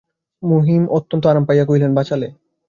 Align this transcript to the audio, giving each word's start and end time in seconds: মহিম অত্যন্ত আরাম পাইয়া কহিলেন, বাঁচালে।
মহিম 0.43 0.83
অত্যন্ত 0.89 1.23
আরাম 1.27 1.43
পাইয়া 1.45 1.65
কহিলেন, 1.65 1.91
বাঁচালে। 1.95 2.27